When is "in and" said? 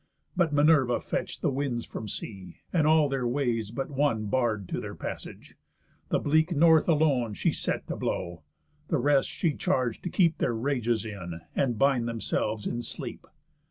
11.05-11.77